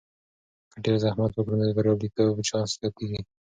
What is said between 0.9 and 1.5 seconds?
زحمت